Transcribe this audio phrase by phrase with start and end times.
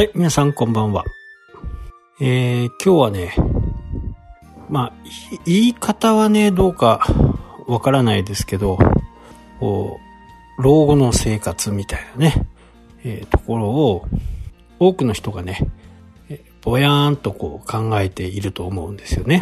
[0.00, 1.04] はい、皆さんこんばんは。
[2.22, 3.34] えー、今日はね、
[4.70, 4.92] まあ、
[5.44, 7.06] 言い方はね、どうか
[7.66, 8.78] わからないですけど、
[9.58, 10.00] こ
[10.58, 12.46] う、老後の生活みたいなね、
[13.04, 14.06] えー、ところを、
[14.78, 15.68] 多くの人がね、
[16.62, 19.38] ぼやーんとこう考えていると思うんですよね。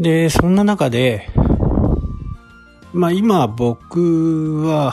[0.00, 1.28] で、そんな中で、
[2.92, 4.92] まあ今僕は、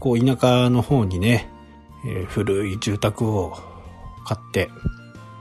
[0.00, 1.55] こう田舎の方にね、
[2.06, 3.56] えー、古い住宅を
[4.24, 4.70] 買って、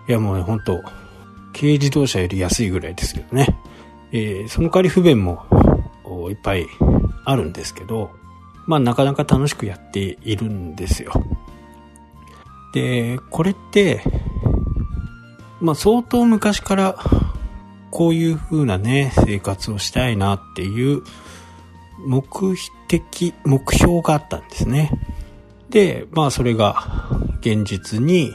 [0.07, 0.81] いやもうね、ほんと、
[1.53, 3.57] 軽自動車より安いぐらいですけどね。
[4.11, 5.45] えー、その代わり不便も
[6.29, 6.67] いっぱい
[7.23, 8.11] あるんですけど、
[8.65, 11.13] まあなかなか楽しくやっているんですよ。
[12.73, 14.01] で、これって、
[15.61, 16.97] まあ相当昔から
[17.91, 21.03] こういう風なね、生活をしたいなっていう
[22.05, 22.25] 目
[22.87, 24.91] 的、目標があったんですね。
[25.69, 27.09] で、まあそれが
[27.41, 28.33] 現実に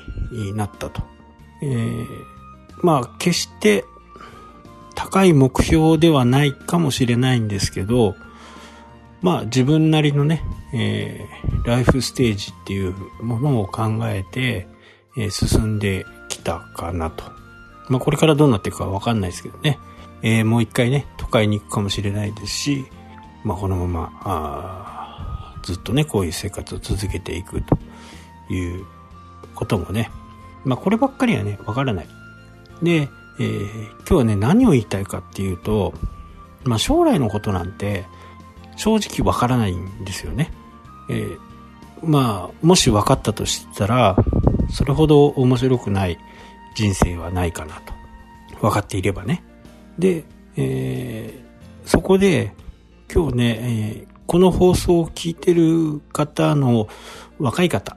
[0.55, 1.03] なったと。
[1.63, 2.07] えー、
[2.83, 3.85] まあ決して
[4.95, 8.15] 高い目標ではないかもしれないんですけど、
[9.23, 10.43] まあ自分なりのね、
[10.73, 14.69] えー、ライフステージっていうものを考えて、
[15.17, 17.25] えー、進んできたかなと。
[17.89, 19.79] まあこれからどうなっていくかわかんないですけどね。
[20.23, 22.85] えー、もう一回ね、都会に行くかもしれないですし、
[23.43, 23.87] まあこのま
[24.23, 25.00] ま、
[25.63, 28.85] ずっとね、こういう生活を続けていくという
[29.55, 30.11] こともね、
[30.65, 32.09] まあこればっかりはね、わからない。
[32.83, 33.09] で、
[33.39, 35.95] えー、今日はね、何を言いたいかっていうと、
[36.65, 38.05] まあ将来のことなんて、
[38.77, 40.51] 正直わからないんですよね。
[41.09, 41.39] えー、
[42.03, 44.17] まあ、もし分かったとしたら、
[44.71, 46.19] それほど面白くない
[46.75, 47.93] 人生はないかなと。
[48.61, 49.43] 分かっていればね。
[49.99, 50.25] で、
[50.57, 52.55] えー、そこで、
[53.13, 56.87] 今日ね、えー、この放送を聞いてる方の
[57.41, 57.97] 若い方、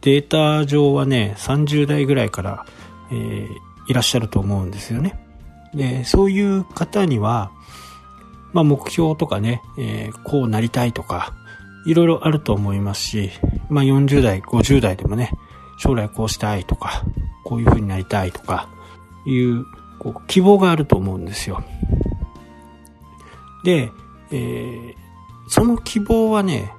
[0.00, 2.66] データ上はね、30代ぐらいから、
[3.12, 3.46] えー、
[3.86, 5.24] いらっしゃると思うんですよね。
[5.72, 7.52] で、そういう方には、
[8.52, 11.34] まあ目標とかね、えー、こうなりたいとか、
[11.86, 13.30] いろいろあると思いますし、
[13.68, 15.30] まあ40代、50代でもね、
[15.78, 17.04] 将来こうしたいとか、
[17.44, 18.68] こういう風になりたいとか、
[19.24, 19.64] いう、
[20.00, 21.62] こう、希望があると思うんですよ。
[23.62, 23.92] で、
[24.32, 24.99] えー、
[25.50, 26.72] その希望はね、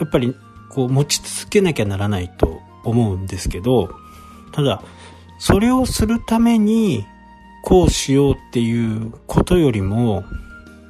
[0.00, 0.34] やっぱり、
[0.70, 3.90] こう、持ち続けなきゃならないと思うんですけど、
[4.52, 4.82] ただ、
[5.38, 7.06] それをするために、
[7.62, 10.24] こうしようっていうことよりも、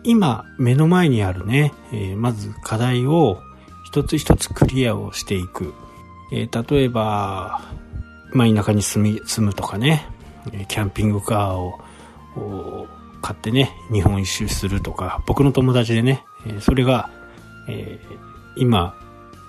[0.04, 3.40] 今目の前にあるね、えー、まず課題を
[3.84, 5.74] 一つ一つクリアをしていく。
[6.32, 7.60] えー、例えば、
[8.32, 10.06] まあ、田舎に住み、住むとかね、
[10.68, 12.86] キャンピングカーを
[13.20, 16.24] 買ってね、日本一周するとか、僕の友達でね、
[16.60, 17.10] それが、
[17.68, 18.18] えー、
[18.56, 18.94] 今、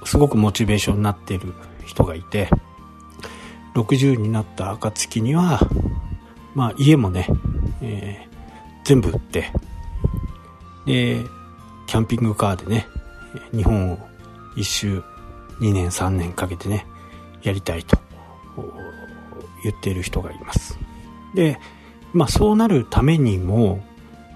[0.06, 1.54] すごくモチベーションになってる
[1.86, 2.50] 人がいて、
[3.76, 5.60] 60になった暁には、
[6.56, 7.28] まあ家もね、
[7.82, 9.52] えー、全部売って、
[10.86, 11.22] で、
[11.86, 12.88] キャンピングカーでね、
[13.54, 14.00] 日本を
[14.56, 15.04] 一周
[15.60, 16.86] 2年3年かけてね、
[17.44, 17.98] やりたいと
[19.64, 20.78] 言っている人がいます。
[21.36, 21.60] で、
[22.14, 23.84] まあそうなるためにも、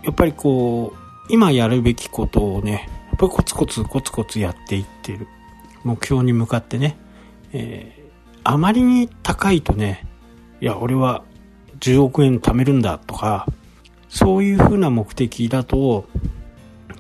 [0.03, 2.89] やっぱりこう、今やるべきことをね、
[3.21, 5.27] ぱりコツコツコツコツやっていってる。
[5.83, 6.97] 目標に向かってね、
[7.53, 10.07] えー、あまりに高いとね、
[10.59, 11.23] いや、俺は
[11.79, 13.47] 10億円貯めるんだとか、
[14.09, 16.07] そういうふうな目的だと、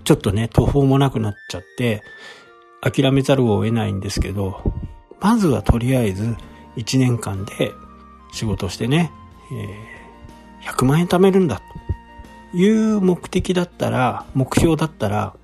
[0.03, 2.03] ちょっとね、途方もなくなっちゃって、
[2.81, 4.61] 諦めざるを得ないんですけど、
[5.19, 6.35] まずはとりあえず
[6.77, 7.71] 1年間で
[8.31, 9.11] 仕事してね、
[9.51, 11.61] えー、100万円貯めるんだ
[12.51, 15.35] という目的だったら、目標だったら、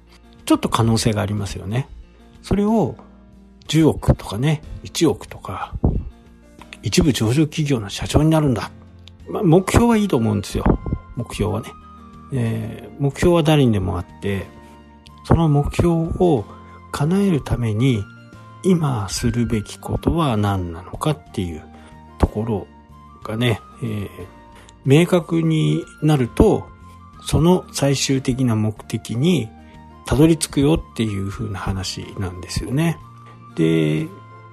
[0.48, 1.90] ちょっと可能性がありますよね。
[2.42, 2.96] それを
[3.68, 5.74] 10億とかね、1億とか、
[6.84, 8.72] 一部上場企業の社長になるんだ。
[9.28, 10.64] まあ、目標はいいと思うんですよ。
[11.18, 11.68] 目標はね。
[12.32, 14.48] えー、目標は誰にでもあって、
[15.26, 15.90] その目標
[16.24, 16.46] を
[16.94, 18.06] 叶えるために
[18.64, 21.64] 今するべきことは何なのかっていう
[22.20, 22.68] ところ
[23.26, 24.10] がね、えー、
[24.86, 26.70] 明確になると、
[27.26, 29.50] その最終的な目的に
[30.08, 32.98] たどり着くよっていう風な話なんですよね。
[33.56, 34.08] で、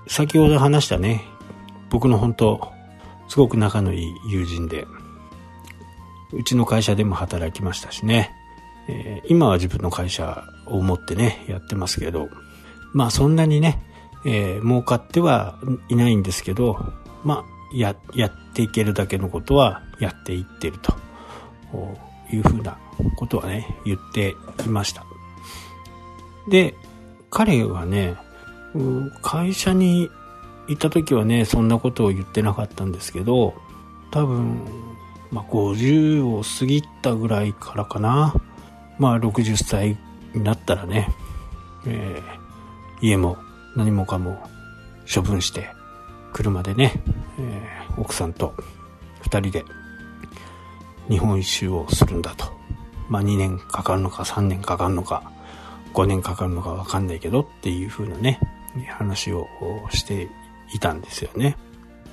[0.08, 1.24] 先ほど話したね、
[1.90, 2.72] 僕の本当、
[3.28, 4.84] すごく仲のいい友人で、
[6.32, 8.32] うちの会社でも働きましたしね。
[8.88, 12.28] えー、今は自分の会社を持ってね、やってますけど、
[12.92, 13.80] まあそんなにね、
[14.26, 15.58] えー、儲かっては
[15.88, 16.92] いないんですけど、
[17.22, 20.94] まあ、や、やっていけるだけのことはやっていってると
[22.32, 22.76] いうふうな
[23.16, 24.34] ことはね、言って
[24.66, 25.04] いました。
[26.48, 26.74] で、
[27.30, 28.16] 彼はね、
[29.22, 30.10] 会社に
[30.66, 33.54] 行った時はねそんなことを言ってなかったんですけど
[34.10, 34.60] 多分、
[35.30, 38.34] まあ、50を過ぎたぐらいからかな
[38.98, 39.98] まあ60歳
[40.34, 41.08] になったらね、
[41.86, 43.36] えー、家も
[43.76, 44.48] 何もかも
[45.12, 45.68] 処分して
[46.32, 46.92] 車でね、
[47.38, 48.54] えー、奥さんと
[49.22, 49.64] 2人で
[51.08, 52.52] 日本一周をするんだと。
[53.10, 55.30] まあ2年かかるのか3年かかるのか
[55.94, 58.40] 5年かかるのかわかんないけどっていう風なね、
[58.88, 59.46] 話を
[59.90, 60.28] して
[60.74, 61.56] いたんですよね。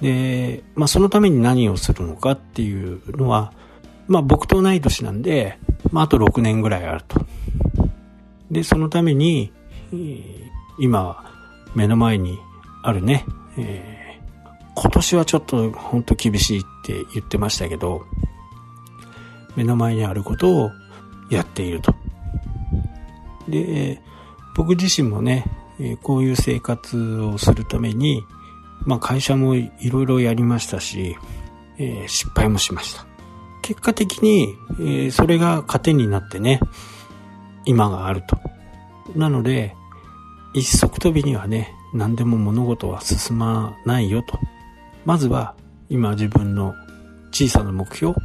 [0.01, 3.53] で、まあそのために何をするのかっていうのは、
[4.07, 5.57] まあ僕と同い年なんで、
[5.91, 7.25] まああと6年ぐらいあると。
[8.51, 9.51] で、そのために、
[10.79, 11.31] 今
[11.75, 12.37] 目の前に
[12.83, 13.25] あるね、
[13.57, 18.03] えー、今年はちょっと本当厳しいって言ってましたけど、
[19.55, 20.71] 目の前にあることを
[21.29, 21.95] やっていると。
[23.47, 24.01] で、
[24.55, 25.45] 僕自身もね、
[26.03, 28.23] こういう生活をするために、
[28.85, 31.15] まあ会社もいろいろやりましたし、
[31.77, 33.05] えー、失敗もしました。
[33.61, 36.59] 結果的に、えー、それが糧になってね、
[37.65, 38.37] 今があると。
[39.15, 39.75] なので、
[40.53, 44.39] 一足飛びにはね、何でも物事は進まないよと。
[45.05, 45.55] まずは、
[45.89, 46.73] 今自分の
[47.31, 48.15] 小さな目標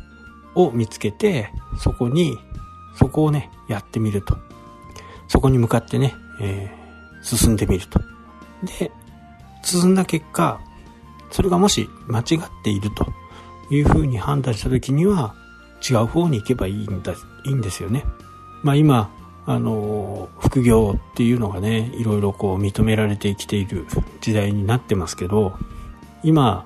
[0.55, 2.37] を見つけて、そこに、
[2.95, 4.37] そこをね、やってみると。
[5.37, 8.01] そこに向かってね、えー、進んでみると。
[8.79, 8.91] で、
[9.63, 10.59] 進んだ結果、
[11.31, 13.07] それがもし間違っていると
[13.71, 15.35] いうふうに判断した時には、
[15.87, 17.13] 違う方に行けばいいんだ、
[17.45, 18.07] いいんですよね。
[18.63, 19.11] まあ今、
[19.45, 23.85] あの、副業っていうのがね、いろいろこう認められてきている
[24.23, 25.53] 時代になってますけど、
[26.23, 26.65] 今、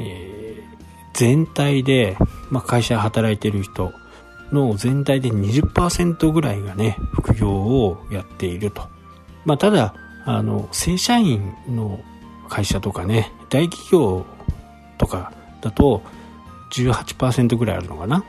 [0.00, 0.76] えー、
[1.14, 2.16] 全体で、
[2.50, 3.92] まあ会社で働いてる人、
[4.52, 8.82] の全体で20%ぐらいがね、副業をやっていると。
[9.44, 12.00] まあ、ただ、あの、正社員の
[12.48, 14.26] 会社とかね、大企業
[14.98, 16.02] とかだと
[16.72, 18.24] 18%ぐらいあるのかな。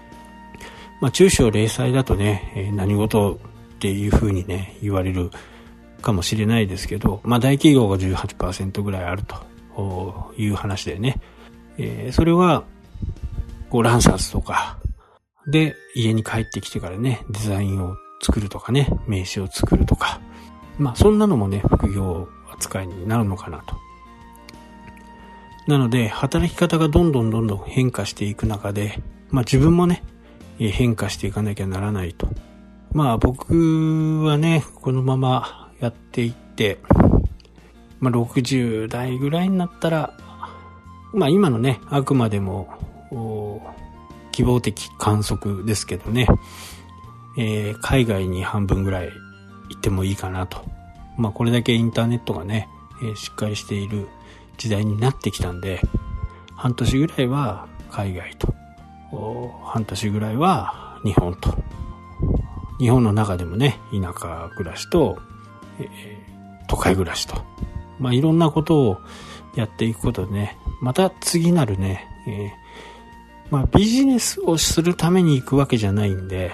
[1.02, 3.40] まあ、中小零細だとね、え何事
[3.76, 5.32] っていうふうにね、言われる
[6.02, 11.22] かもしれないですけど、まあ、大企業が18%ぐらいあるという話でね、
[11.78, 12.66] えー、それは、
[13.70, 14.78] こう、ランサーズとか、
[15.50, 20.22] で、家に帰ってきてからね、デザインを作るとかね、名刺を作るとか、
[20.78, 23.76] まあそんなのもね、副業扱いになるのかなと。
[25.68, 30.04] なので、働き方がどんどんどんどん変化していく中で、まあ自分もね、
[30.58, 32.28] 変化していかなきゃならないと。
[32.92, 36.80] まあ僕はね、このままやっていって、
[38.00, 40.18] まあ60代ぐらいになったら、
[41.14, 42.70] まあ今のね、あくまでも、
[44.40, 46.26] 希望的観測ですけどね、
[47.38, 49.10] えー、海外に半分ぐらい
[49.68, 50.64] 行ってもいいかなと。
[51.18, 52.70] まあこれだけインターネットがね、
[53.02, 54.08] えー、しっかりしている
[54.58, 55.82] 時代になってきたんで、
[56.56, 58.54] 半年ぐらいは海外と、
[59.66, 61.54] 半年ぐらいは日本と。
[62.80, 65.18] 日本の中でもね、田舎暮らしと、
[65.82, 67.44] えー、都会暮らしと。
[68.00, 69.02] まあいろんなことを
[69.56, 72.69] やっていくことでね、また次なるね、えー
[73.52, 76.54] まあビジネスをするために行くわけじゃないんで、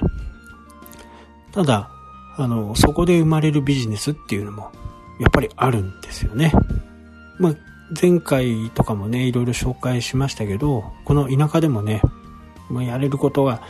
[1.52, 1.90] ただ、
[2.38, 4.72] あの、そこで生まれるビジネスっていうのも、
[5.20, 6.52] やっぱりあるんですよね。
[7.40, 7.56] まあ、
[8.02, 12.02] 前回とかもね、いろいろ紹介しましたけど、この田舎でもね、
[12.70, 13.62] まあ、やれることは、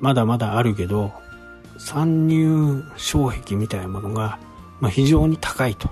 [0.00, 1.12] まだまだあるけど、
[1.78, 4.38] 参入障壁みたいなものが、
[4.80, 5.90] まあ、非常に高いと。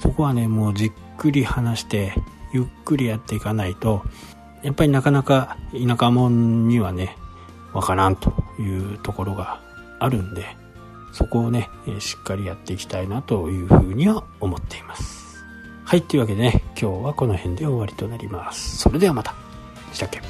[0.00, 2.14] そこはね、もうじっくり話して、
[2.54, 4.02] ゆっくりやっていかないと、
[4.62, 6.30] やっぱりなかなか田舎者
[6.68, 7.16] にはね、
[7.72, 8.62] わからんとい
[8.94, 9.60] うところが
[9.98, 10.44] あるんで、
[11.12, 15.44] そこをね、しっかりやっていきたいなというふうには思っています。
[15.84, 18.78] はい、というわけでね、今日はこの辺で終わりとなります。
[18.78, 19.34] それではまた。
[19.92, 20.22] したっけ？